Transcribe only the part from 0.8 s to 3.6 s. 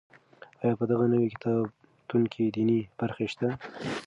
دغه نوي کتابتون کې دیني برخې شته؟